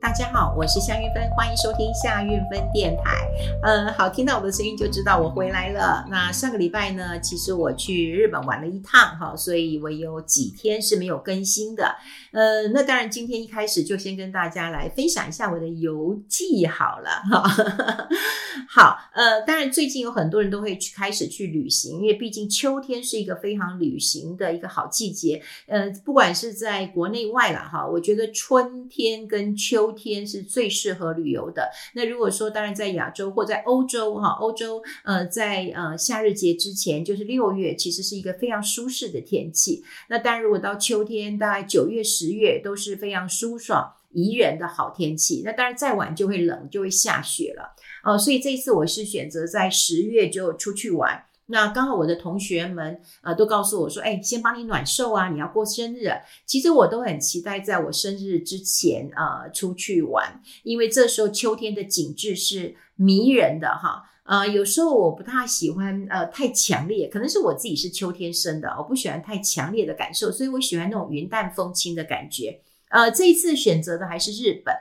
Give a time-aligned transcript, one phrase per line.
[0.00, 3.28] 大家好，我是夏韵芬，欢迎收听夏韵芬电台。
[3.62, 6.06] 嗯，好，听到我的声音就知道我回来了。
[6.08, 11.94] 那上个礼拜呢，其实我去日本玩了一趟哈，所以我有几天是没有更新的。
[12.32, 18.08] 呃，那当然今天一开始就先跟大家来分享一下我的游记好了哈。
[18.68, 25.42] 好，呃，当然最近有很多人都会去开始去旅行，因为毕竟秋天是一个非常旅行的一个好季节。
[25.66, 31.70] 呃，不管是在国内外了哈，我觉得春天跟秋秋天是最适合旅游的。
[31.94, 39.82] 那如果说，当然在亚洲或在欧洲哈，欧洲呃，在呃夏日节之前，就是六月，其实是一个非常舒适的天气。
[40.08, 45.42] 那当然，如果到秋天，大概九月、十月都是非常舒爽宜人的好天气。
[45.44, 47.74] 那当然再晚就会冷，就会下雪了。
[48.02, 51.24] 哦、所以这一次我是选择在十月就出去玩。
[51.50, 56.08] 那刚好我的同学们呃都告诉我说，哎，先帮你暖寿啊，你要过生日。
[56.46, 64.04] 其实我都很期待在我生日之前呃出去玩，因为这时候秋天的景致是迷人的哈。
[64.24, 72.60] 呃，有时候我不太喜欢呃太强烈，可能是我自己是秋天生的，我不喜欢太强烈的感受，所以我喜欢那种云淡风轻的感觉。
[72.90, 74.74] 呃，这一次选择的还是日本。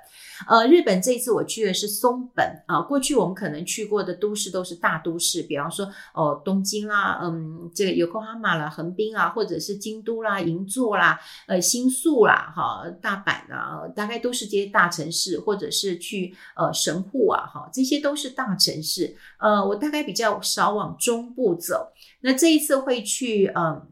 [0.48, 2.82] 呃，日本这一次我去的是松本啊。
[2.82, 19.14] 过去我们可能去过的都市都是大都市，比方说哦东京啦，嗯，这个 Yokohama 啦，横滨啊，或者是京都啦、银座啦、呃新宿啦、哈大阪啊，大概都是这些大城市，或者是去呃神户啊，哈，这些都是大城市。
[19.40, 21.92] 呃，我大概比较少往中部走。
[22.22, 23.86] 那这一次会去嗯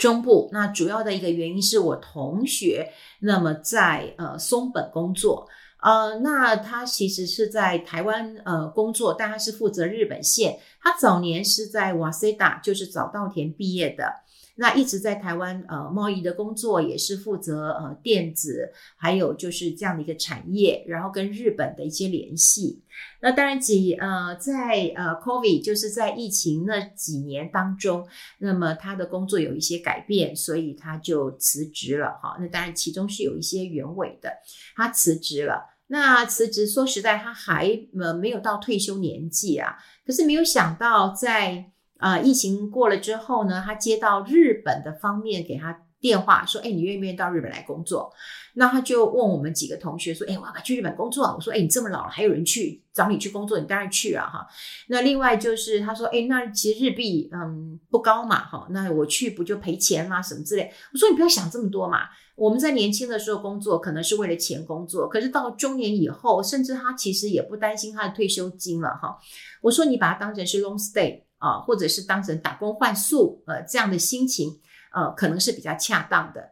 [0.00, 5.46] 中部，那主要的一个原因是我同学那么在呃松本工作。
[5.82, 10.58] 呃，那他其实是在台湾呃工作，但他是负责日本线。
[10.82, 14.12] 他早年是在瓦塞达，就是早稻田毕业的。
[14.56, 22.82] 那一直在台湾呃贸易的工作，也是负责呃电子，还有就是这样的一个产业，然后跟日本的一些联系。
[23.22, 28.06] 那当然几呃在呃 COVID 就是在疫情那几年当中，
[28.38, 32.36] 那么他的工作有一些改变，所以他就辞职了哈。
[32.38, 34.30] 那当然其中是有一些原委的，
[34.76, 35.70] 他辞职了。
[35.86, 37.68] 那辞职说实在，他还
[37.98, 39.76] 呃没有到退休年纪啊，
[40.10, 41.66] 可是没有想到在。
[42.02, 48.10] 啊、疫情过了之后呢，他接到日本的方面给他电话说：“哎，你愿不愿意到日本来工作？”
[48.56, 54.46] 那他就问我们几个同学说：“哎，我要不要去日本工作？”我说：“哎，你这么老了，还有人去找你去工作，你当然去啊！”哈。
[54.88, 60.22] 那另外就是他说：“哎，那其实日币嗯不高嘛，哈，那我去不就赔钱吗？
[60.22, 62.08] 什么之类？”我说：“你不要想这么多嘛。
[62.40, 69.18] 我们在年轻的时候工作可能是为了钱工作，可是到中年以后，甚至他其实也不担心他的退休金了，哈。
[69.60, 74.60] 我说你把它当成是 long stay。”啊，或者是当成打工换宿，呃，这样的心情，
[74.92, 76.50] 呃，可能是比较恰当的。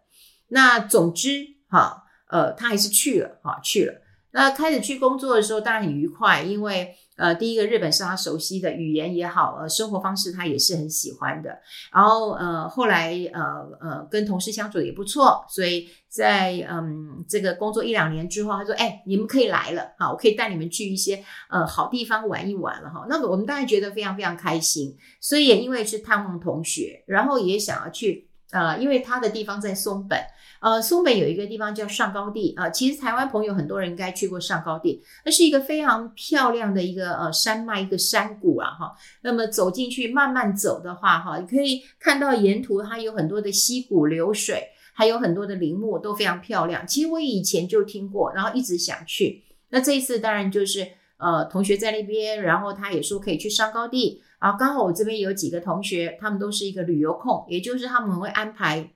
[0.49, 3.93] 那总之，哈，呃，他还是去了，哈，去了。
[4.33, 6.95] 那开始去工作的时候，当然很愉快，因为。
[7.19, 11.51] 呃，第一个日本是他熟悉的语言也好，呃，生活方式他也是很喜欢的。
[11.93, 30.17] 然后呃，后来呃呃，跟同事相处也不错，所以在嗯这个工作一两年之后，他说：“哎，你们可以来了，好，我可以带你们去一些呃好地方玩一玩了哈。”那么我们当然觉得非常非常开心，所以也因为是探望同学，然后也想要去呃，因为他的地方在松本。
[30.61, 38.93] 呃，松本有一个地方叫上高地啊，其实台湾朋友很多人应该去过上高地，那是一个非常漂亮的一个呃山脉，一个山谷啊哈。
[39.23, 44.65] 那么走进去慢慢走的话哈，你可以看到沿途它有很多的溪谷流水，
[44.95, 46.85] 还有很多的林木都非常漂亮。
[46.85, 49.45] 其实我以前就听过，然后一直想去。
[49.71, 50.85] 那这一次当然就是
[51.19, 54.53] 呃同学在那边，然后他也说可以去上高地啊。
[54.53, 58.91] 刚好我这边有几个同学，他们都是一个旅游控，也就是他们会安排。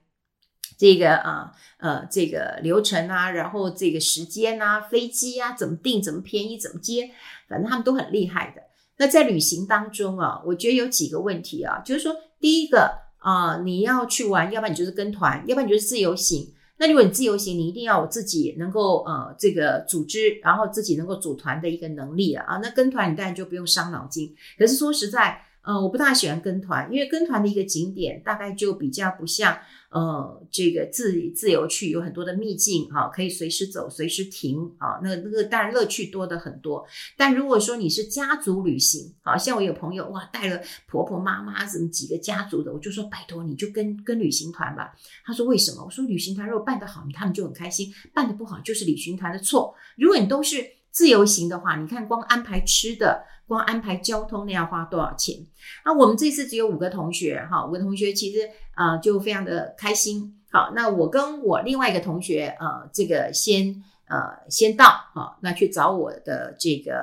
[0.83, 7.09] 这个啊呃这个流程啊，然后这个时间啊，飞机啊怎么订，怎么便宜，怎么接，
[7.47, 8.61] 反正他们都很厉害的。
[8.97, 16.53] 那在旅行当中啊，我觉得有几个问题啊，就是说第一个啊，你要去玩，要不然你就是跟团，要不然你就是自由行。
[16.77, 22.59] 那如果你自由行，你一定要有自己能够呃这个组织，然后自己能够组团的一个能力啊。
[22.61, 24.35] 那跟团你当然就不用伤脑筋。
[24.57, 29.57] 可是说实在，呃，我不大喜欢跟团，因为跟团的一个景点大概就比较不像。
[29.89, 34.99] 呃，这个自自由去有很多的秘境哈，可以随时走，随时停啊。
[35.03, 36.83] 那那个当然乐趣多的很多。
[37.15, 44.95] 但如果说你是家族旅行，好像我有朋友哇，带了婆婆妈妈什么几个家族的，我就说拜托你就跟跟旅行团吧。
[45.23, 45.85] 他说为什么？
[45.85, 49.75] 我说旅行团如果办得好，他们就很开心；办得不好，就是旅行团的错。
[49.95, 50.57] 如果你都是
[50.93, 53.25] 自由行的话，你看光安排吃的。
[53.45, 55.35] 光安排交通那要花多少钱？
[55.83, 60.41] 那我们这次只有五个同学，哈，五个同学其实啊、就非常的开心。
[60.49, 66.93] 好，那我跟我另外一个同学，呃，这个先呃先到哈，那去找我的这个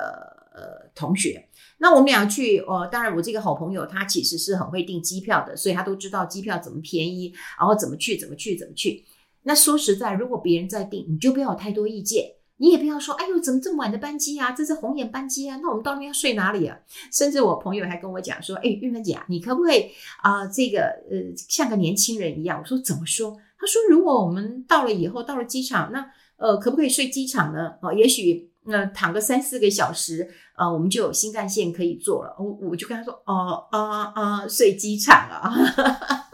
[0.55, 1.47] 呃同学。
[1.77, 9.05] 那我们俩去，呃，当然我这个好朋友他其实是很会订机票的，所以他都知道机票怎么便宜，然后怎么去，怎么去，怎么去。
[9.43, 12.25] 那说实在，如果别人在订，你就不要有太多意见。
[12.61, 14.51] 你也不要说，哎呦，怎么这么晚的班机啊？
[14.51, 15.57] 这是红眼班机啊？
[15.63, 16.77] 那我们到底要睡哪里啊？
[17.11, 19.89] 甚至我朋友还跟我讲说，哎，玉芬姐啊，你可不可以
[20.21, 22.59] 啊、这个呃，像个年轻人一样？
[22.61, 23.35] 我说怎么说？
[23.57, 26.05] 他说，如果我们到了以后，到了机场，那
[26.37, 27.73] 呃，可不可以睡机场呢？
[27.81, 32.35] 哦，也许呃，躺个三四个小时，呃，我们就有新干线可以坐了。
[32.37, 35.51] 我我就跟他说，哦啊啊，睡机场啊。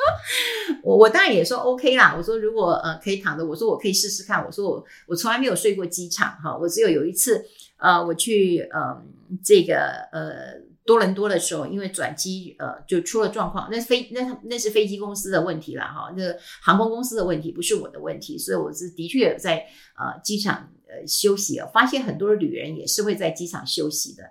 [0.83, 7.45] 我我当然也说 OK 啦，我说如果呃可以躺着，我说我可以试试看，我说我我从来没有睡过机场哈，我只有有一次
[7.77, 9.01] 呃我去呃
[9.43, 16.23] 这个呃多伦多的时候，因为转机呃就出了状况，那飞那那是飞机公司的问题了哈，那
[16.61, 19.65] 航空公司的问题不是我的问题，所以我是的确有在
[19.97, 24.23] 呃机场呃休息了，发现很多旅人也是会在机场休息的。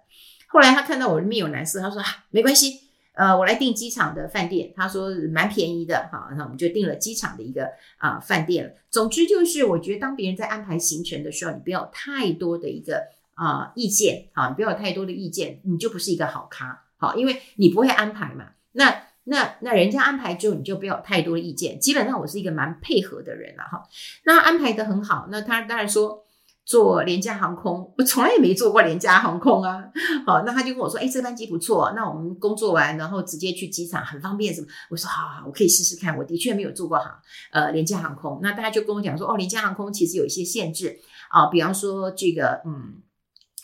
[0.49, 2.86] 后来他看到我的面有难色，他说啊没关系。
[3.17, 8.77] 呃，我来订机场的饭店，他说蛮便宜的，好，那我们就订了机场的一个啊、饭店。
[8.91, 18.51] 总之就是，我觉得当别人在安排行程的时候，你不要有太多的一个啊、意见，啊，你不要有太多的意见，你就不是一个好咖，好，因为你不会安排嘛。
[18.73, 21.81] 那那那人家安排之后，你就不要有太多的意见。
[21.81, 23.83] 基本上我是一个蛮配合的人了哈。
[24.25, 26.26] 那安排的很好，那他当然说。
[26.67, 29.85] 做廉价航空，我从来也没做过廉价航空啊。
[30.27, 37.15] 好，那他就跟我说：“哎，这班机不错，那我们工作完然后直接去机场，很方便，什么？”我说：“好好，我可以试试看。”我的确没有做过航，
[37.53, 38.41] 呃，廉价航空。
[38.43, 40.99] 那大家就跟我讲说：“哦，廉价航空其实有一些限制
[41.31, 42.97] 啊，比方说这个，嗯。”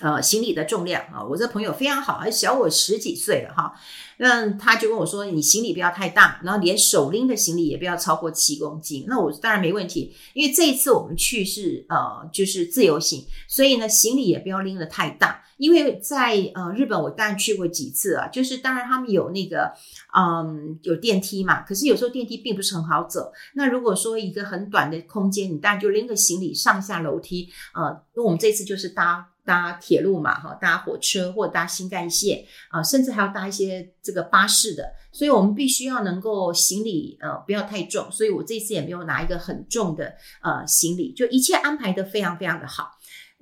[0.03, 3.73] 呃，行李的重量啊，我这朋友非常好，还小我十几岁了哈。
[4.19, 9.05] 那他就跟我说，你行李不要太大，然后连手拎的行李也不要超过七公斤。
[9.09, 15.43] 那我当然没问题，因为这一次我们去是呃就是自由行，所以呢行李也不要拎得太大。
[15.57, 19.73] 因为在呃日本我当然去过几次啊，就是当然他们有那个
[20.17, 23.33] 嗯有电梯嘛，可是有时候电梯并不是很好走。
[23.55, 29.29] 那如果说一个很短的空间，你当然就拎个行李上下楼梯呃，那我们这次就是搭。
[29.45, 42.91] 搭铁路嘛，哈，搭火车或者搭新干线啊，甚至还要搭一些这个巴士的，所以我们必须要能够行李呃不要太重，所以我这次也没有拿一个很重的呃行李，就一切安排的非常非常的好。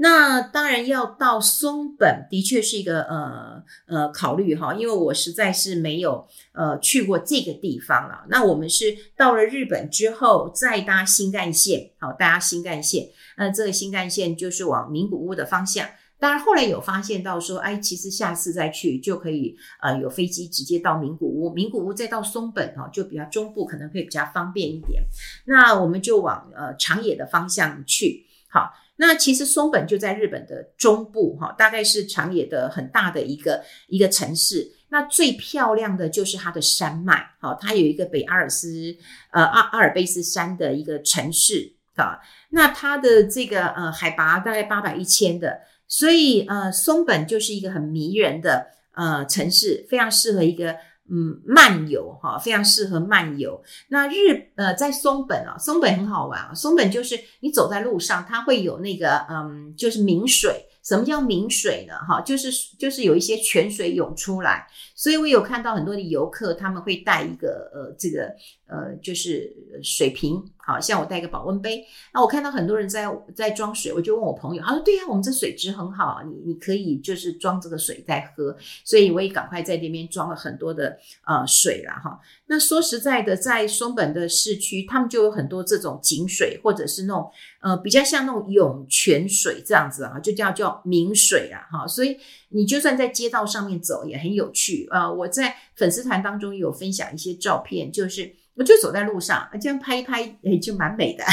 [0.03, 8.25] 那当然要到松本，的确是一个呃呃考虑哈，因为我实在是没有呃去过这个地方了。
[8.31, 13.11] 那我们是到了日本之后再搭新干线，好，搭新干线。
[13.37, 15.87] 那这个新干线就是往名古屋的方向。
[16.19, 25.03] 当然后来有发现到说，哎，其实下次再去就可以呃有飞机直接到名古屋，名古屋再到松本哈，就比较中部可能会比较方便一点。
[25.45, 28.73] 那我们就往呃长野的方向去，好。
[29.03, 34.71] 那其实松本就在日本的中部，哈，大概是长野的很大的一个一个城市。
[34.91, 38.95] 那最漂亮的就是它的山脉，好，它有一个北阿尔斯，
[39.33, 42.21] 呃阿阿尔卑斯山的一个城市，啊，
[42.51, 50.77] 那它的这个呃海拔大概八百一千的，所以呃松本就是一个很迷人的呃城市，非常适合一个。
[51.11, 53.61] 嗯，漫游哈，非常适合漫游。
[53.89, 56.55] 那日呃，在松本啊，松本很好玩啊。
[56.55, 60.67] 松本就是你走在路上，它会有那个嗯，就是明水。
[60.83, 61.95] 什么叫明水呢？
[62.09, 64.67] 哈，就是就是有一些泉水涌出来。
[64.95, 68.35] 所以我有看到很多的游客，他们会带一个呃，这个
[68.71, 70.43] 呃，就是水瓶。
[70.63, 71.85] 好像我带个保温杯，
[72.15, 80.97] 那我看到很多人在在装水，我就问我朋友，他说：“对呀，我们这水质很好，你你可以就是装这个水在喝。”所以我也赶快在那边装了很多的
[81.27, 82.21] 呃水了哈。
[82.47, 87.29] 那说实在的，在松本的市区，他们就有很多这种井水，或者是那种
[87.63, 91.85] 呃比较像那种涌泉水这样子啊，就叫叫明水啊哈。
[91.85, 92.17] 所以
[92.51, 95.07] 你就算在街道上面走也很有趣啊。
[95.07, 98.37] 呃，我在粉丝团当中有分享一些照片，就是。
[98.55, 101.25] 我就走在路上，这样拍一拍，哎，就蛮美的。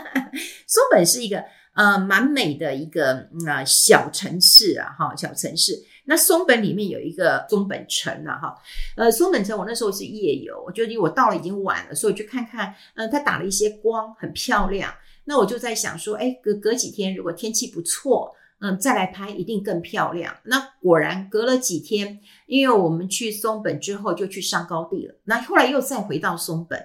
[0.66, 1.44] 松本是一个
[1.74, 3.14] 呃蛮美的一个
[3.46, 5.72] 啊、呃、小城市啊，哈，小城市。
[6.06, 8.54] 那松本里面有一个松本城啊，哈，
[8.96, 14.92] 呃，松本城我那时候是夜游，我觉得我到了已经晚了，所以我去看看，嗯、它打了一些光，很漂亮。
[15.24, 18.34] 那我就在想说，哎，隔隔几天如果天气不错。
[18.60, 20.34] 嗯，再来拍一定更漂亮。
[20.44, 26.78] 那果然隔了几天，因为我们去松本之后就去上高地了，那后来又再回到松本。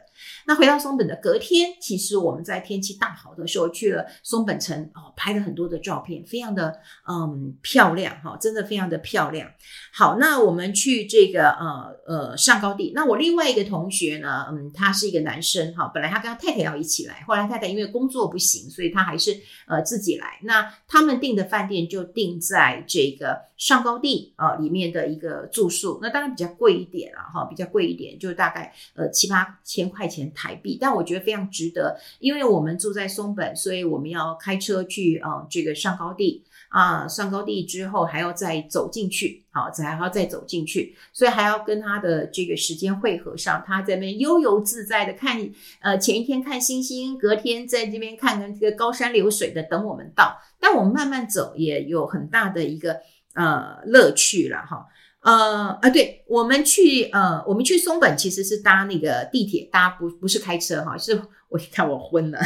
[0.45, 9.49] 那回到松本的隔天，其实我们在天气大好的时候去了松本城哦，拍了很多的照片，非常的嗯漂亮哈，真的非常的漂亮。
[9.93, 12.91] 好，那我们去这个呃呃上高地。
[12.93, 19.37] 那我另外一个同学呢，嗯，他是一个男生哈，本来他跟他太太要一起来，后来太太因为工作不行，所以他还是
[19.67, 20.39] 呃自己来。
[20.43, 36.43] 那他们订的饭店就订在这个上高地啊里面的一个住宿，那当然比较贵一点了哈，比较贵一点，就大概呃七八千块钱台币，但我觉得非常值得，因为我们住在松本，所以我们要开车去啊这个上高地。
[36.69, 43.63] 啊，上高地之后还要再走进去，好，再还要再走进去，所以还要跟他的这个时间汇合上。
[43.65, 45.49] 他在那边悠游自在的看，
[45.81, 50.37] 呃，前一天看星星，隔天在这边看看这个高山流水的等我们到。
[50.59, 52.97] 但我们慢慢走也有很大的一个
[53.39, 54.85] 呃乐趣了哈。
[55.21, 61.13] 呃啊，对，我们去呃我们去松本其实是搭那个地铁，搭不不是开车哈，是
[61.49, 62.39] 我看我昏了。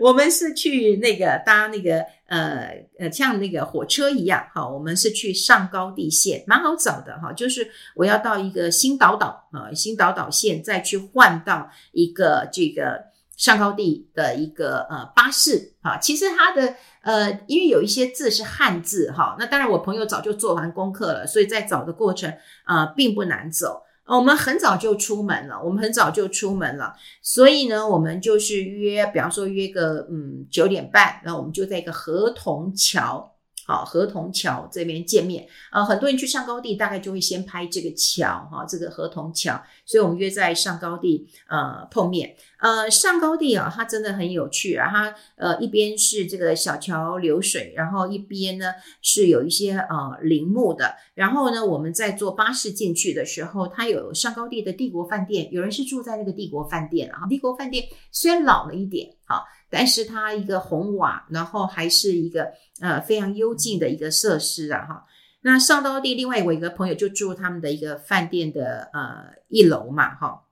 [0.00, 7.32] 我们是去那个搭那个呃呃像那个火车一样哈，我们是去上高地线，蛮好找的哈。
[7.32, 15.96] 就是我要到一个新岛岛啊，新岛岛线再去换到一个这个上高地的一个呃巴士啊。
[15.96, 16.74] 其实它的
[17.08, 22.30] 呃，因为有一些字是汉字哈，那当然我朋友早就做完功课了，所以在找的过程
[22.64, 23.80] 啊，并不难走。
[24.04, 33.37] 我们很早就出门了，我们很早就出门了，所以呢，我们就是约，比方说约个嗯九点半，那我们就在一个河童桥。
[33.68, 48.72] 好，河童桥这边见面，呃，很多人去上高地，大概就会先拍这个桥，哈，这个河童桥，所以我们约在上高地，呃，碰面，呃，上高地啊，它真的很有趣啊，它呃一边是这个小桥流水，然后一边呢
[49.02, 59.44] 是有一些呃林木的，然后呢，我们在坐巴士进去的时候，它有上高地的帝国饭店，有人是住在那个帝国饭店啊，帝国饭店虽然老了一点，好。
[59.70, 62.48] 但是它一个红瓦，然后还是一个
[62.80, 65.04] 呃非常幽静的一个设施啊哈。
[65.42, 70.42] 那上高地，另外我一个朋友就住他们的一个饭店的呃一楼嘛哈。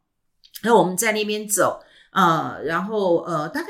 [0.62, 1.80] 然后我们在那边走
[2.12, 3.68] 呃，然后呃大概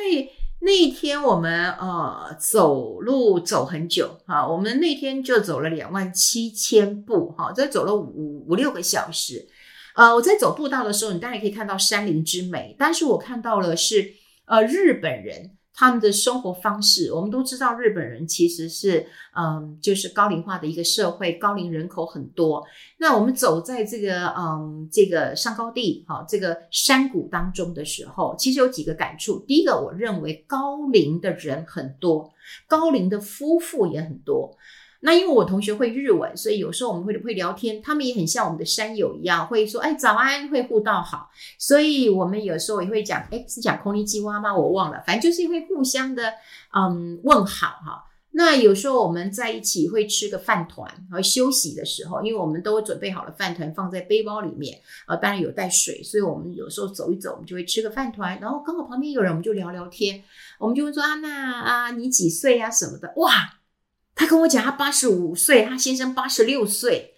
[0.61, 9.49] 那一天我们呃走路走很久哈，我们那天就走了两万七千步哈，这走了五五六个小时。
[9.95, 14.13] 呃，我在走步道的时候，你当然可以看到山林之美，但是我看到了是。
[14.47, 22.65] 呃，日本人他们的生活方式，我们都知道，日本人其实是嗯，就是高龄化的一个社会，高龄人口很多。
[22.99, 29.39] 那我们走在这个嗯，这个上高地哈，这个山谷当中的时候，其实有几个感触。
[29.41, 32.33] 第一个，我认为高龄的人很多，
[32.67, 34.57] 高龄的夫妇也很多。
[35.06, 41.32] 那因为我同学会日文，所以有时候我们会会聊天，他们也很像我们的山友一样，会说哎早安，会互道好。
[41.58, 44.56] 所以我们有时候也会讲，哎是讲こんにちは吗？
[44.56, 46.34] 我忘了，反正就是会互相的
[46.76, 48.06] 嗯问好哈。
[48.34, 60.24] 那有时候我们在一起会吃个饭团，然后休息的时候，因为我们都准备好了饭团放在背包里面，呃当然有带水，所以我们有时候走一走，我们就会吃个饭团，然后刚好旁边有人，我们就聊聊天，
[60.60, 63.32] 我们就会说啊那啊你几岁呀、啊、什么的，哇。
[64.17, 67.15] 他跟我讲，他八十五岁，他先生八十六岁。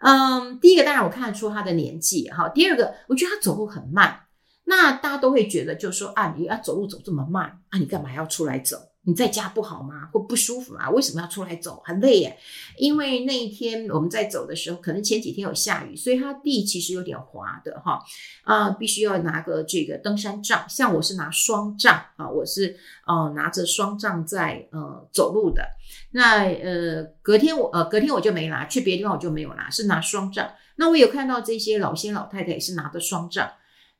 [0.00, 2.48] 嗯，第一个当然我看得出他的年纪哈。
[2.50, 4.24] 第二个，我觉得他走路很慢。
[4.64, 8.76] 那大家都会觉得，就说啊，你要走路走这么慢啊，你干嘛要出来走？
[9.04, 10.08] 你在家不好吗？
[10.12, 10.88] 或不舒服吗？
[10.90, 11.82] 为什么要出来走？
[11.84, 12.38] 很累耶。
[12.76, 18.00] 因为那一天我们在走的时候，可能前几天有下雨，所以它地其实有点滑的哈。
[18.44, 25.66] 啊，必须要拿个这个登山杖，像我是拿双杖啊，我是呃拿着双杖在呃走路的。
[26.12, 30.48] 那呃隔天我呃隔天我就没拿，去别地方我就没有拿，是拿双杖。
[30.76, 33.50] 那我有看到这些老先老太太也是拿着双杖。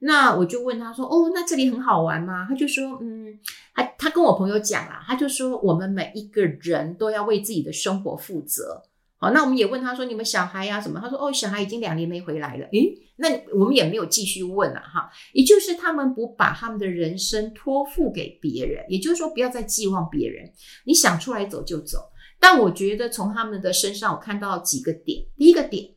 [0.04, 3.38] 那我就问他说：“哦，那这里很好玩吗？”他就说：“嗯，
[3.72, 8.82] 他他跟我朋友讲啊，他就说我们每一个人都要为自己的生活负责。
[9.18, 10.98] 好，那我们也问他说：你们小孩呀什么？
[11.00, 12.66] 他说：哦，小孩已经两年没回来了。
[12.72, 15.08] 诶，那我们也没有继续问了哈。
[15.32, 20.50] 也就是他们不把他们的人生托付给别人，也就是说不要再寄望别人。
[20.84, 22.10] 你想出来走就走。
[22.40, 25.24] 但我觉得从他们的身上我看到几个点。
[25.38, 25.90] 第一个点，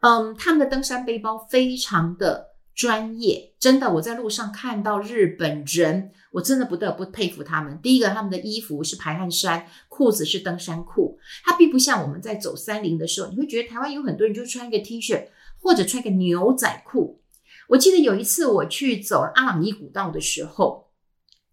[0.00, 7.78] 嗯，他们的登山背包非常的。”专业，真的，我在路上看到日本人，我真的不得不佩服他们。
[7.80, 15.28] 第一个，他们的衣服是排汗衫，裤子是登山裤，它并不像我们在走山林的时候，你会觉得台湾有很多人就穿一个 T 恤
[15.60, 17.20] 或者穿个牛仔裤。
[17.68, 20.90] 我记得有一次我去走阿朗壹古道的时候，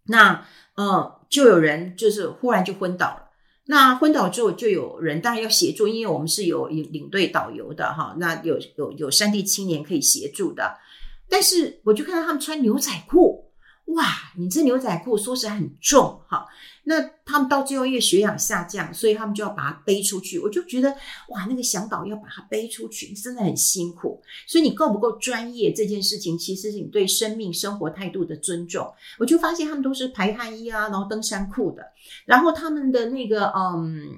[0.06, 3.28] 那呃，就有人就是忽然就昏倒了。
[3.66, 10.78] 那昏倒之后，就有人当然要协助，因为我们是有领领队导游的哈，那有有有山地青年可以协助的。
[11.32, 13.50] 但是我就看到他们穿牛仔裤，
[13.86, 14.04] 哇，
[14.36, 16.46] 你这牛仔裤说实在很重哈。
[16.84, 20.38] 那他们到最后因为血氧下降，所以他们就要把它背出去。
[20.38, 20.90] 我就觉得
[21.30, 24.22] 哇，那个向导要把它背出去，真的很辛苦。
[24.46, 28.92] 所以你够不够专业这件事情，其实是你对生命生活态度的尊重。
[29.18, 31.82] 我就发现他们都是排汗衣啊，然后登山裤的，
[32.26, 34.10] 然后他们的那个嗯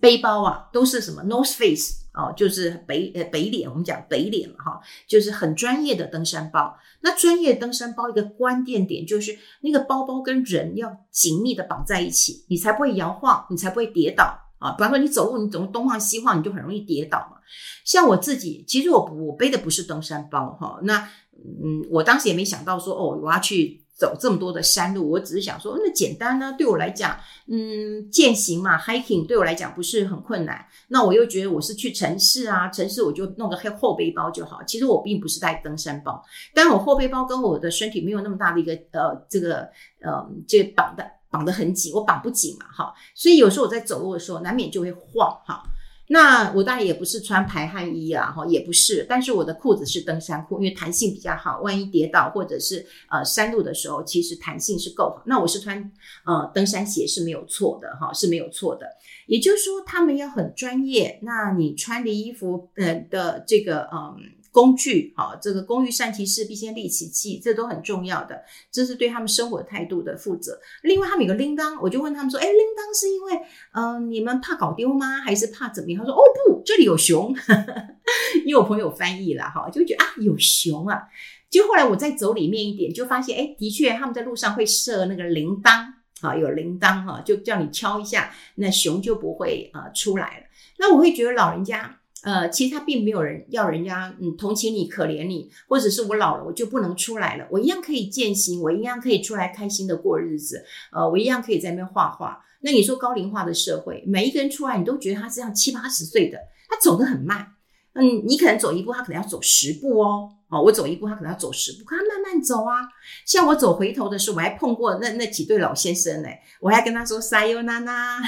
[0.00, 2.03] 背包啊，都是什么 North Face。
[2.14, 6.78] 哦，就是北呃北脸，我们讲北脸嘛哈，就是很专业的登山包。
[7.00, 14.72] 那专业登山包一个关键点就是那个包包跟人要紧密的绑在一起，你才不会摇晃，你才不会跌倒啊。
[14.72, 17.38] 比方说你走路，你总东晃西晃，你就很容易跌倒嘛。
[17.84, 23.83] 像我自己，其实我我背的不是登山包哈，那嗯，我当时也没想到说哦，我要去。
[24.04, 30.62] 走这么多的山路，我只是想说，那简单呢、对我来讲，嗯，健行嘛，hiking 对我来讲不是很困难。
[30.88, 34.62] 那我又觉得我是去城市啊，城市我就弄个黑后背包就好。
[34.64, 39.66] 其实我并不是带登山包，但我后背包跟我的身体没有那么大的一个呃，这个
[40.02, 42.92] 呃，这个绑的绑得很紧，我绑不紧嘛，哈。
[43.14, 45.62] 所以有时候我在走路的时候，难免就会晃，哈。
[46.08, 55.22] 那我当然也不是穿排汗衣啊，哈，也不是，但是我的裤子是登山裤，因为弹性比较好，万一跌倒或者是呃山路的时候，其实弹性是够好。
[55.26, 55.90] 那我是穿
[56.24, 58.86] 呃登山鞋是没有错的，哈，是没有错的。
[59.26, 61.18] 也就是说，他们要很专业。
[61.22, 64.16] 那你穿的衣服，呃的这个嗯。
[64.54, 70.60] 工具，好，这个工欲善其事，必先利其器，这都很重要的，这是对他们生活态度的负责。
[70.84, 75.20] 另外，他们有个铃铛，我就问他们说：“哎，铃铛是因为，嗯、你们怕搞丢吗？
[75.22, 77.34] 还是怕怎么样？”他说：“哦不，这里有熊。
[78.46, 81.02] ”因为我朋友翻译了哈，就觉得啊有熊啊。
[81.50, 85.84] 就后来我再走里面一点，就发现，哎，的确他们在路上会设那个铃铛，
[86.20, 90.44] 啊，有铃铛哈，就叫你敲一下，那熊就不会呃出来了。
[90.78, 91.98] 那我会觉得老人家。
[92.24, 102.42] 呃，其实他并没有人要人家嗯同情你、可怜你，或者是我老了我就不能出来了，我一样可以践行，我一样可以出来开心的过日子，呃，我一样可以在那边画画。
[102.62, 107.46] 那你说高龄化的社会，每一个人出来，你都觉得他是像七八十岁的，他走得很慢，
[107.92, 112.88] 嗯，你可能走一步，他可能要走十步哦，哦，我走一步，他可能要走十步，他慢慢走啊。
[113.26, 116.28] 像我走回头的时候，我还碰过那那几对老先生呢，
[116.58, 118.18] 我还跟他说撒由那拉，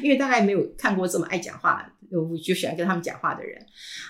[0.00, 1.92] 因为大概没有看过这么爱讲话。
[2.12, 3.64] 我就喜欢跟他们讲话的人，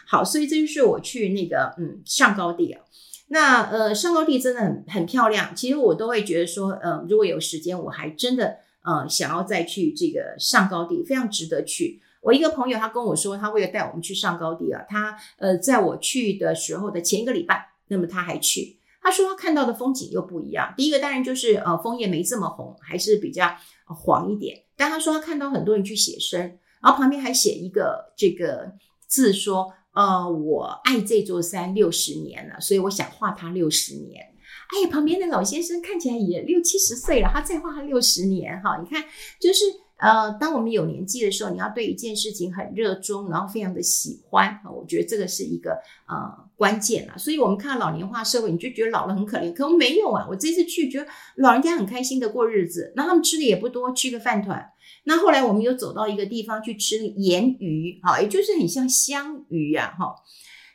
[0.07, 2.83] 好，所以这就是我去那个嗯上高地啊。
[3.29, 12.01] 那呃上高地真的很很漂亮，其实我都会觉得说，呃如果有时间，我还真的呃想要再去这个上高地，非常值得去。
[12.23, 20.73] 我一个朋友他跟我说，他为了带我们去上高地啊，他呃在我去的时候的前一个礼拜，那么他还去，他说他看到的风景又不一样。
[20.77, 23.57] 第一个当然就是呃枫叶没这么红，还是比较
[23.87, 26.59] 黄一点，但他说他看到很多人去写生。
[26.83, 28.73] 然后旁边还写一个这个
[29.07, 34.33] 字说，呃，我爱这座山六十年了，所以我想画它六十年。
[34.69, 39.05] 哎，旁边的老先生看起来也六七十岁了，他再画他六十年，哈，你看，
[39.41, 39.65] 就是
[39.99, 46.17] 呃，当我们有年纪的时候，你要对一件事情很热衷，然后非常的喜欢，我觉得这个是一个呃
[46.57, 47.17] 关键了。
[47.17, 54.69] 所以我们看老年化社会，你就觉得老了很可怜，可我没有啊，我这次去觉得老人家很开心的过日子，那他们吃的也不多，吃个饭团。
[55.09, 60.17] 那后来我们又走到一个地方去吃盐鱼，哈，也就是很像香鱼呀，哈。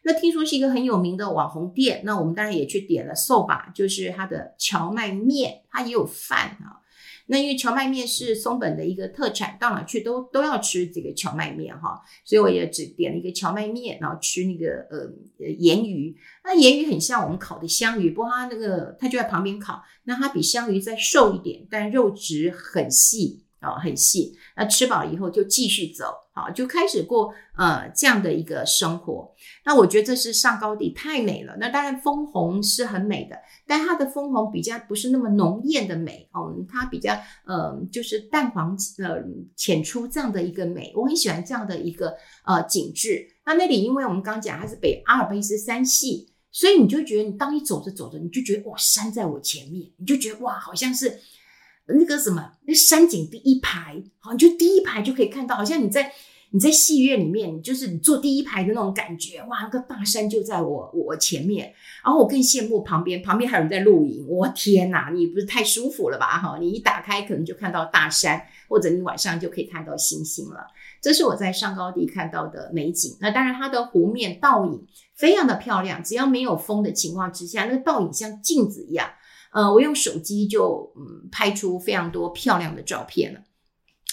[0.04, 6.80] 那听说是一个很有名的网红店，那我们当然也去点了寿把，就是它的荞麦面，它也有饭啊。
[7.28, 15.12] 那因为荞麦面是松本的一个特产，到哪去都都要吃这个荞麦面哈，所以我也只点了一个荞麦面，然后吃那个呃
[15.60, 16.16] 盐鱼。
[16.46, 23.44] 那盐鱼很像我们烤的香鱼，不过它那个它就在旁边烤，那它比香鱼再瘦一点，但肉质很细。
[23.62, 24.36] 哦，很细。
[24.56, 29.32] 那吃饱以后就继续走，好，就开始过呃这样的一个生活。
[29.64, 31.56] 那我觉得这是上高地太美了。
[31.60, 37.14] 那当然枫红是很美的，但它的枫红比较不是那么浓艳的美哦，它比较
[37.46, 39.24] 呃就是淡黄呃
[39.56, 40.92] 浅出这样的一个美。
[40.96, 43.28] 我很喜欢这样的一个呃景致。
[43.46, 51.20] 那那里因为我们刚讲它是北阿尔卑斯山系，所以你就觉得你当你走着走着，你就觉得哇山在我前面，你就觉得哇好像是。
[51.94, 56.12] 那个什么，那山景第一排，好，你就第一排就可以看到，好像你在
[56.54, 61.74] 你在戏院里面，就是你坐第一排的那种感觉，哇，那个大山就在我我前面，
[62.04, 66.38] 然后我更羡慕旁边，旁边还有人在露营，我天哪，你不是太舒服了吧？
[66.38, 70.68] 哈，你一打开可能就看到大山，或者你晚上就可以看到星星了。
[71.02, 73.18] 这是我在上高地看到的美景。
[73.22, 79.10] 那当然，它的湖面倒影非常的漂亮，只要没有风的情况之下，那个倒影像镜子一样。
[79.52, 83.42] 呃，我用手机就嗯拍出非常多漂亮的照片了。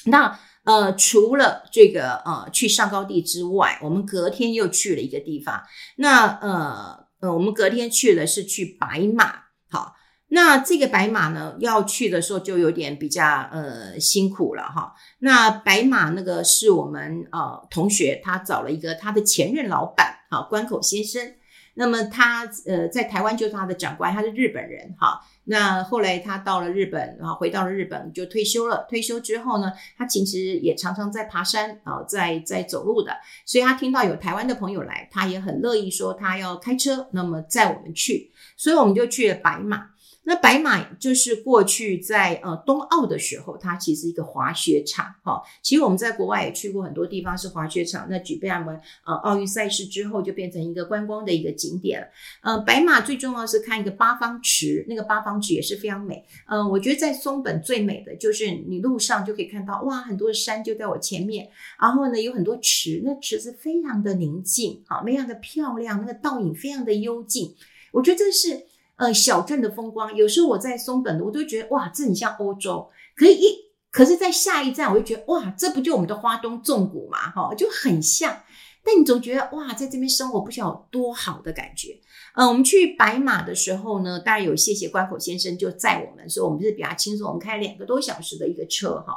[0.05, 0.39] 那。
[0.65, 5.63] 呃，除了这个呃去上高地之外，我们隔天又去了一个地方。
[5.97, 9.33] 那呃呃，我们隔天去的是去白马。
[9.71, 9.95] 好，
[10.27, 14.93] 那这个白马呢，要去的时候就有点比较呃辛苦了哈。
[15.21, 21.33] 那白马那个是我们呃同学，他找了一个他的前任老板，好，关口先生。
[21.79, 25.21] 那么他呃在台湾就是他的长官，他是日本人哈。
[25.45, 28.85] 那后来他到了日本，然后回到了日本就退休了。
[28.91, 33.13] 退休之后呢，他其实也常常在爬山啊，在在走路的。
[33.47, 38.33] 所以他听到有台湾的朋友来，他也很乐意说他要开车，那么载我们去。
[38.57, 39.87] 所以我们就去了白马。
[40.29, 45.41] 那白马就是过去在呃冬奥的时候，它其实一个滑雪场哈。
[45.63, 48.07] 其实我们在国外也去过很多地方是滑雪场。
[48.11, 52.07] 那举办完呃奥运赛事之后，就变成一个观光的一个景点了。
[52.43, 56.23] 呃，白马最重要是看一个八方池，那个八方池也是非常美。
[56.47, 61.49] 嗯、我觉得在松本最美的就是你路上就可以看到哇，很多山就在我前面，
[61.81, 67.55] 然后呢有很多池，那池子非常的宁静，好，非常的漂亮，那个倒影非常的幽静。
[67.93, 68.68] 我觉得这是。
[68.99, 72.91] 呃，小镇的风光，有时候我在松本，我都觉得哇，这很像欧洲。
[73.15, 73.57] 可以一，
[73.93, 78.43] 可是，在下一站，我就觉得哇，这不就我们的花东纵谷嘛，哈，就很像。
[78.85, 82.01] 但你总觉得哇，在这边生活不晓得有多好的感觉。
[82.35, 89.15] 呃，我们去白马的时候呢，当然有谢谢关口先生就载我们，所以我们是比较轻松，我们开两个多小时的一个车哈。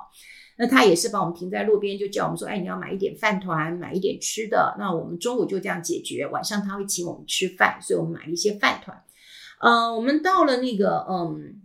[0.58, 4.76] 那他也是把我们停在路边，就叫我们说，哎，你要买一点饭团，买一点吃的。
[4.78, 8.96] 那我们中午就这样解决，晚上他会请我们吃饭，所以我们买一些饭团。
[9.62, 11.62] 呃，我们到了那个，嗯，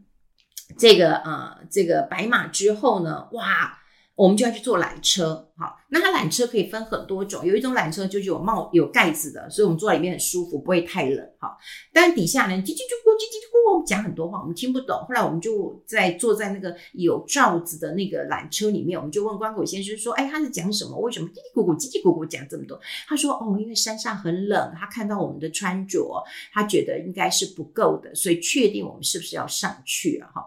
[0.79, 3.79] 这个，啊，这个白马之后呢，哇，
[4.17, 5.77] 我们就要去坐缆车，好。
[5.89, 11.57] 那它缆车可以分很多种，有一种缆车就是有帽有盖子的，所以我们坐在里面很舒服，不会太冷哈。
[11.93, 14.99] 但底下呢，叽叽咕咕，叽叽咕咕，我们讲很多话，我们听不懂。
[15.07, 20.99] 后来我们就在坐在那个有罩子的那个缆车里面，我们就问关口先生说：“哎，他是讲什么？
[20.99, 30.45] 为什么叽叽咕咕、叽叽咕咕讲这么多？”他说：“哦，因为山上很冷，他看到我们的穿着，他觉得应该是不够的，所以确定我们是不是要上去了哈。”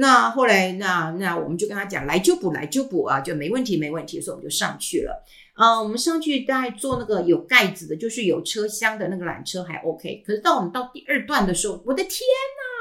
[0.00, 5.24] 那后来，那那我们就跟他讲，来就补，来就补啊，就没问题，没问题，所以我们就上去了。
[5.56, 10.22] 嗯，我们上去大概坐那个有盖子的，就是有车厢的那个缆车还 OK。
[10.24, 12.20] 可是到我们到第二段的时候，我的天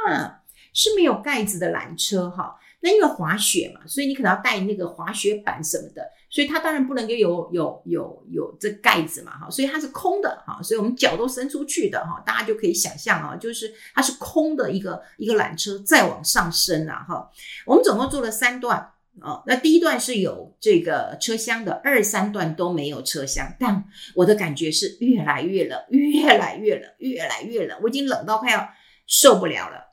[0.08, 0.36] 呐，
[0.74, 2.56] 是没有盖子的缆车哈。
[2.80, 17.30] 那因为滑雪嘛，所以你可能要带那个滑雪板什么的，所以它当然不能够有有有有这盖子嘛哈，所以它是空的哈，所以我们脚都伸出去的哈，大家就可以想象啊，就是它是空的一个一个缆车再往上升了哈。
[17.66, 18.78] 我们总共坐了三段
[19.20, 28.70] 啊，那第一段是有这个车厢的，二三段都没有车厢，但我的感觉是越来越冷，越来越冷，越来越冷，我已经冷到快要
[29.08, 29.87] 受不了了。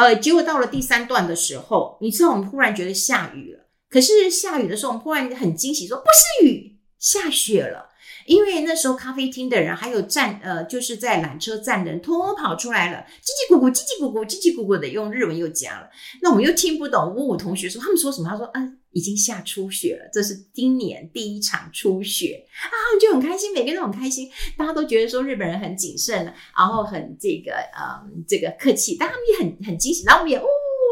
[0.00, 3.66] 呃，结果到了第三段的时候，你知道我们忽然觉得下雨了。
[3.90, 7.90] 可是下雨的时候，我们忽然很惊喜，说不是雨，下雪了。
[8.24, 15.90] 因为那时候咖啡厅的人，还有站呃，就是在缆车站的人，通通跑出来了，叽叽咕咕，叽叽咕咕，叽叽咕咕的，用日文又讲了。
[16.22, 17.14] 那我们又听不懂。
[17.14, 18.30] 五五同学说他们说什么？
[18.30, 18.79] 他说嗯。
[18.92, 26.24] 已经下初雪了，这是今年第一场初雪啊，就很开心，每个人都很开心，大家都觉得说日本人很谨慎，
[26.56, 30.46] 然后很这个呃这个客气，但他们也很很惊喜，然后我们也哦，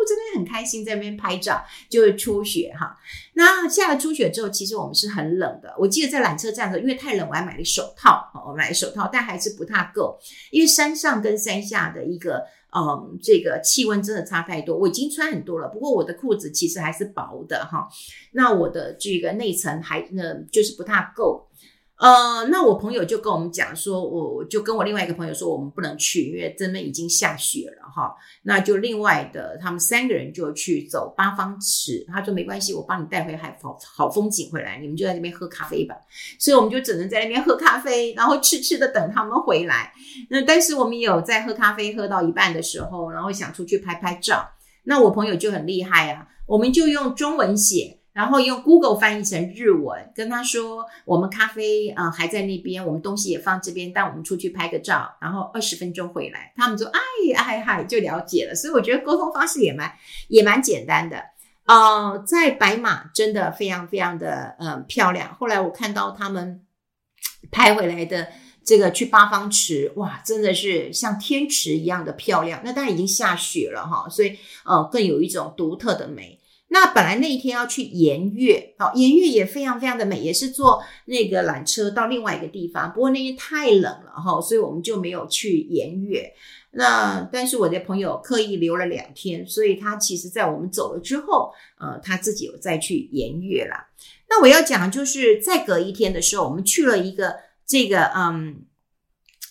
[0.07, 2.97] 真的很开心，在那边拍照，就是初雪哈。
[3.35, 5.75] 那下了初雪之后，其实我们是很冷的。
[5.79, 10.19] 我记得在缆车站的时候，因为太冷，我还买了手套，我买了手套，但还是不太够，
[10.51, 12.45] 因为山上跟山下的一个。
[12.77, 14.77] 嗯，这个气温真的差太多。
[14.77, 17.89] 我已经穿很多了，不过我的裤子其实还是薄的哈。
[18.33, 21.47] 那我的这个内层还呢，就是不太够。
[21.99, 28.15] 呃，那我朋友就跟我们讲说，我就跟我另外一个朋友说，我们不能去，因为真的已经下雪了哈。
[28.45, 32.07] 那就另外的他们三个人就去走八方池。
[32.07, 35.97] 他说没关系，我帮你带回海好好风景回来，你们就在那边喝咖啡吧。
[36.39, 39.93] 所以我们就只能在那边喝咖啡，然后痴痴的等他们回来。
[40.31, 44.49] 那但是我们有在喝咖啡喝到一半的时候，然后想出去拍拍照。
[44.85, 47.98] 那我朋友就很厉害啊，我们就用中文写。
[48.19, 56.53] 然后用 Google 翻译成日文，跟他说我们咖啡啊、呃、还在那边，我们东西也放这边，但我们出去拍个照，然后二十分钟回来。
[56.57, 56.99] 他们说哎
[57.37, 58.57] 哎嗨，就了解了。
[58.57, 59.93] 所以我觉得沟通方式也蛮
[60.27, 61.23] 也蛮简单的。
[61.67, 65.33] 呃，在白马真的非常非常的呃漂亮。
[65.37, 66.67] 后来我看到他们
[67.53, 68.27] 拍回来的
[68.65, 72.63] 这个去八方池，哇，真的是像天池一样的漂亮。
[72.65, 76.38] 那当然已经下雪了哈，所以呃更有一种独特的美。
[76.71, 82.93] 那本来那一天要去盐月，好，盐月也非常非常的美，也是坐那个缆车到另外一个地方。
[82.93, 86.33] 不过那天太冷了哈，所以我们就没有去盐月。
[86.73, 93.89] 那但是我的朋友刻意留了两天，所以他其实在我们走了之后，呃，他自己有再去盐月啦。
[94.29, 98.63] 那我要讲就是再隔一天的时候，我们去了一个这个嗯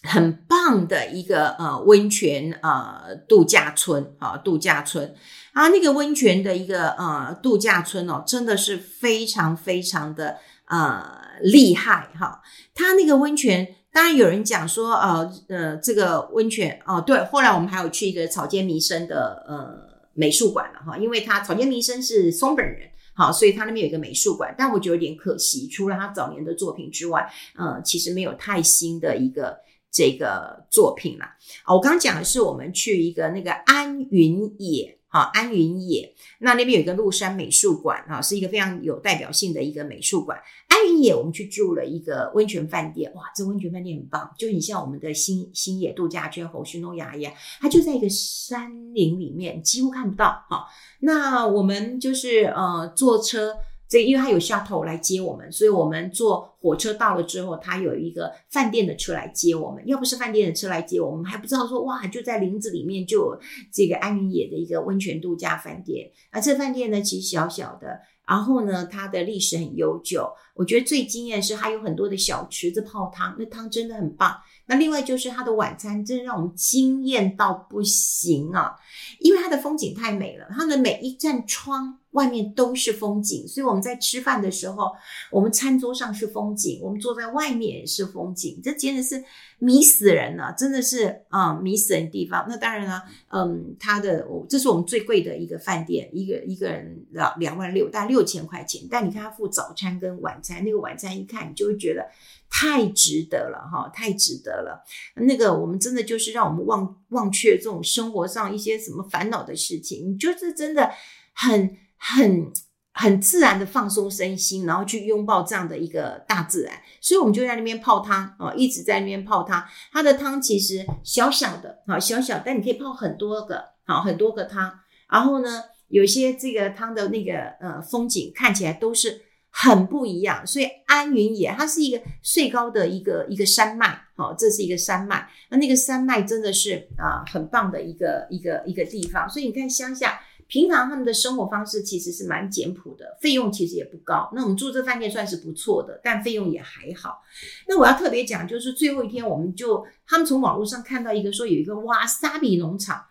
[0.04, 5.16] 很棒的一个呃温泉呃度假村啊度假村。
[5.54, 11.04] 啊，那个温泉的一个呃度假村哦，真的是非常非常的呃
[11.42, 12.44] 厉害哈。
[12.76, 17.24] 它那个温泉，当然有人讲说，呃呃，这个温泉哦，对。
[17.32, 19.76] 后来我们还有去一个草间弥生的呃
[20.14, 24.54] 美术馆了哈，因为他草间弥生是松本人，好，所以他那边有一个美术馆。
[24.56, 29.58] 但我觉得有点可惜，除了他早年的作品之外，呃，其实没有太新的一个
[29.92, 31.36] 这个作品啦。
[31.64, 34.96] 啊，我刚刚讲的是我们去一个那个安云野。
[35.10, 40.38] 啊，安云野，那那边有一个鹿山美术馆啊，是一个非常有代表性的一个美术馆。
[40.68, 50.46] 安云野，我们去住了一个温泉饭店，哇，这温泉饭店很棒，就很像我们的星星野度假村、吼熏诺亚一样，它就在一个山林里面，几乎看不到。
[50.50, 50.68] 好，
[51.00, 53.56] 那我们就是呃坐车。
[53.90, 59.82] 这因为他有 shuttle 来接我们，所以我们坐火车到了之后，他有一个饭店的车来接我们。
[59.88, 63.40] 要不是饭店的车来接我们，还不知道说哇，就在林子里面就有
[63.72, 66.12] 这个安云野的一个温泉度假饭店。
[66.32, 70.30] 啊，这饭店呢其实小小的，然后呢它的历史很悠久。
[70.54, 74.36] 我觉得最惊艳的是它有很多的小池子泡汤，那汤真的很棒。
[74.66, 78.76] 那另外就是它的晚餐真的让我们惊艳到不行啊，
[79.20, 82.00] 因为它的风景太美了，它的每一扇窗。
[82.18, 84.92] 外面都是风景，所以我们在吃饭的时候，
[85.30, 89.24] 我们餐桌上是风景，我们坐在外面也是风景，这简直是
[89.60, 92.44] 迷死人了，真的是啊、迷死人地方。
[92.50, 98.82] 那当然了，嗯，它的这是我们最贵的一个饭店，一个一个人两两万六，大概六千块钱。
[98.90, 102.04] 但你看他付早餐跟晚餐，那个晚餐一看你就会觉得
[102.50, 104.84] 太值得了哈，太值得了。
[105.16, 110.90] 那个我们真的就是让我们忘忘却这种生活上一些什么烦恼的事情，你就是真的
[111.34, 111.78] 很。
[111.98, 112.52] 很
[112.94, 119.64] 很自然的放松身心，然后去拥抱这样的一个大自然，所以我们就在那边泡汤啊，一直在那边泡汤。
[119.92, 124.80] 它的汤其实小小的啊，小小，但你可以泡很多个，好很多个汤。
[125.12, 130.46] 然后呢，有些这个汤的那个呃风景看起来都是很不一样。
[130.48, 135.30] 所以安云野它是一个最高的一个一个山脉，好，这是一个山脉。
[135.52, 139.30] 那那个山脉真的是啊很棒的一个一个一个地方。
[139.30, 140.20] 所以你看乡下。
[140.48, 144.30] 平常他们的生活方式其实是蛮简朴的，费用其实也不高。
[144.34, 147.22] 那我们住这饭店算是不错的，但费用也还好。
[147.68, 153.04] 那我要特别讲，就是最后一天，我们就他们从网络上看到一个说有一个瓦萨比农场，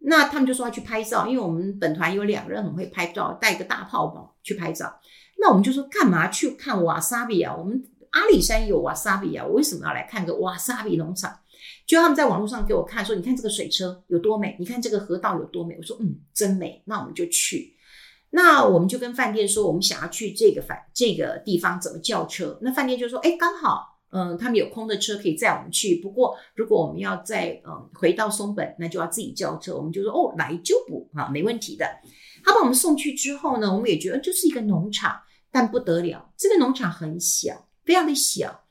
[0.00, 5.00] 那他们就说要去拍照，因为我们本团有两个人很会拍照，带一个大泡泡去拍照。
[5.40, 7.54] 那我们就说干嘛去看瓦萨比啊？
[7.56, 11.38] 我们阿里山有瓦萨比啊，我为什么要来看个瓦萨比农场？
[11.86, 15.76] 就他们在网络上给我看，说你看这个水车有多美，你看这个河道有多美。
[15.76, 17.74] 我说嗯，真美，那我们就去。
[18.30, 22.58] 那我们就跟饭店说，我们想要去这个饭这个地方怎么叫车？
[22.62, 26.00] 那饭店就说，哎，刚好，嗯，他们有空的车可以载我们去。
[26.02, 29.76] 不过如果我们要再嗯回到松本，那就要自己叫车。
[29.76, 31.86] 我们就说哦，来就补啊，没问题的。
[32.42, 35.16] 他把我们送去之后呢，我们也觉得就是一个农场，
[35.52, 38.63] 但不得了，这个农场很小，非常的小。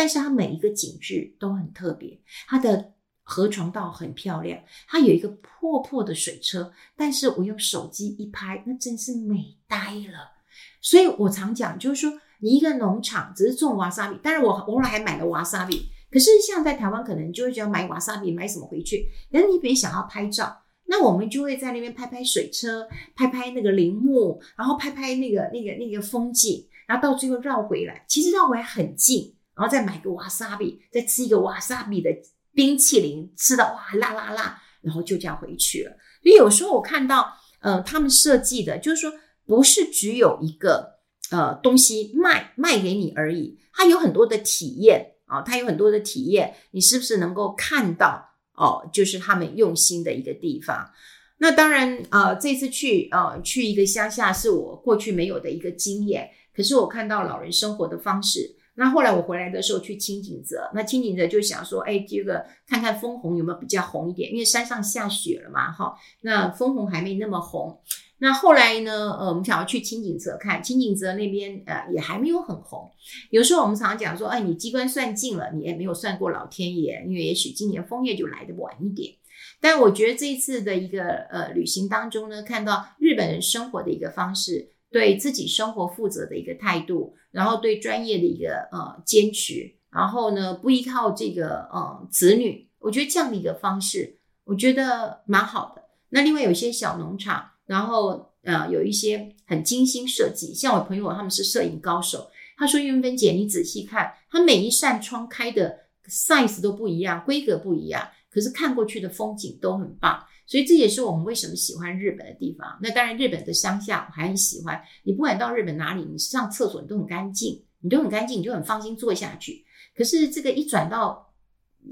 [0.00, 4.58] 但是它每一个景致都很特别，它的河床道很漂亮，
[4.88, 9.76] 它有一个破破的水车，但是我用手机一拍，那真是美呆
[10.10, 10.32] 了。
[10.80, 29.34] 所以我常讲，就是说你一个农场只是种瓦萨比，当然我偶尔还买了瓦萨比，可是像在台湾可能就会觉得买瓦萨比买什么回去，但是你别想要拍照，那我们就会在那边拍拍水车，拍拍那个林木，然后拍拍那个那个那个风景，然后到最后绕回来，其实绕回来很近。
[29.60, 32.08] 然后再买个瓦萨比，再吃一个瓦萨比的
[32.54, 35.90] 冰淇淋，吃的哇辣辣辣，然后就这样回去了。
[36.22, 39.12] 所以有时候我看到，呃，他们设计的就是说，
[39.44, 48.88] 不是只有一个呃东西卖卖给你而已，它有很多的体验啊，它有很多的体验，你是不是能够看到哦？
[48.90, 50.90] 就是他们用心的一个地方。
[51.36, 58.56] 那当然，呃，这次去呃去一个乡下是我过去没有的一个经验，可是我看到老人生活的方式。
[58.80, 67.78] 那后来我回来的时候去轻井泽，那轻井泽就想说，哎，这个看看枫红有没有比较红一点，因为山上下雪了嘛，哈，那枫红还没那么红。
[68.20, 72.90] 那后来呢，呃，我们想要去轻井泽看，轻井泽那边呃也还没有很红。
[73.28, 79.12] 有时候我们常常讲说，哎，你机关算尽了，你也没有算过老天爷，因为也许今年枫叶就来得晚一点。
[79.60, 95.82] 但我觉得这一次的一个呃旅行当中呢，看到日本人生活的一个方式，对自己生活负责的一个态度，然后对专业的一个呃坚持，然后呢不依靠这个呃子女，我觉得这样的一个方式，我觉得蛮好的。
[96.08, 108.08] 那另外有一些小农场，然后呃有一些很精心设计，像我朋友他们是摄影高手，他说云芬姐你仔细看，他每一扇窗开的 size 都不一样，规格不一样。
[108.32, 112.76] 可是看过去的风景都很棒，所以这也是我们为什么喜欢日本的地方。
[112.82, 114.82] 那当然，日本的乡下我还很喜欢。
[115.04, 119.64] 你不管到日本哪里，你上厕所你都很干净，你都很干净，你就很放心坐下去。
[119.96, 121.32] 可是这个一转到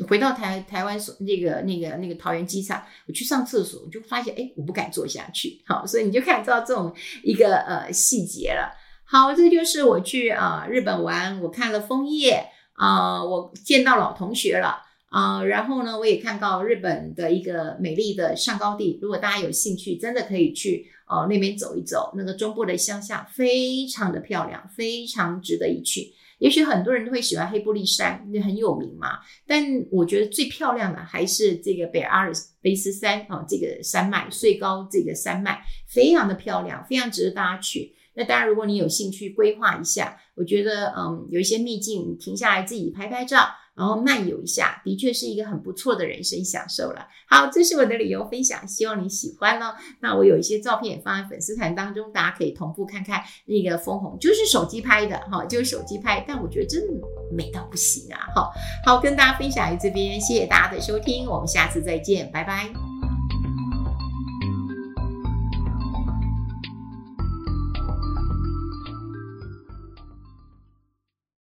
[0.09, 5.63] 回到台台湾所那个那个那个桃园机场，我去上厕所，我就发现哎，我不敢坐下去。
[5.65, 6.93] 好，所以你就看到这种
[7.23, 8.73] 一个呃细节了。
[9.05, 14.88] 好，这就是我去啊、日本玩，我看了枫叶啊，我见到老同学了。
[15.09, 18.99] 啊、然后呢，我也看到日本的一个美丽的上高地。
[19.01, 22.13] 如果大家有兴趣，真的可以去哦、那边走一走。
[22.15, 26.13] 那个中部的乡下非常的漂亮，非常值得一去。
[26.39, 29.19] 也许很多人都会喜欢黑部利山，那很有名嘛。
[29.47, 32.31] 但我觉得最漂亮的还是这个北阿尔
[32.63, 37.95] 卑斯山啊、这个山脉最高这个山脉非常的漂亮，非常值得大家去。
[38.15, 43.49] 那当然，如果你有兴趣规划一下，我觉得嗯有一些秘境，停下来自己拍拍照。
[43.79, 47.07] 然后漫游一下，的确是一个很不错的人生享受了。
[47.29, 49.77] 好，这是我的旅游分享，希望你喜欢哦。
[50.01, 56.93] 那我有一些照片也放在粉丝团当中，大家可以同步看看那个枫红，就是手机拍的哈，就是手机拍，但我觉得真的
[57.31, 58.19] 美到不行啊！
[58.35, 58.53] 好，
[58.85, 62.98] 好，跟大家分享于这边，谢谢大家的收听，我们下次再见，拜拜。